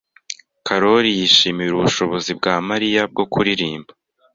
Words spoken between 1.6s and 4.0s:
ubushobozi bwa Mariya bwo kuririmba.